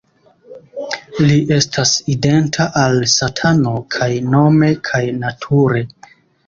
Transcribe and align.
Li 1.25 1.35
estas 1.57 1.93
identa 2.15 2.67
al 2.85 2.99
Satano 3.19 3.75
kaj 3.99 4.13
nome 4.35 4.75
kaj 4.91 5.05
nature. 5.25 5.89